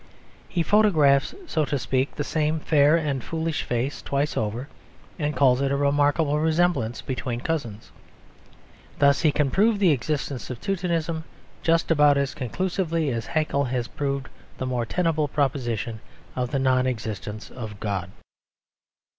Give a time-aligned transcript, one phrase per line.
[0.49, 4.67] He photographs, so to speak, the same fair and foolish face twice over;
[5.19, 7.91] and calls it a remarkable resemblance between cousins.
[8.97, 11.23] Thus he can prove the existence of Teutonism
[11.61, 14.27] just about as conclusively as Haeckel has proved
[14.57, 15.99] the more tenable proposition
[16.35, 18.09] of the non existence of God.